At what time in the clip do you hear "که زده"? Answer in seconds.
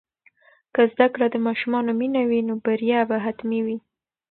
0.73-1.07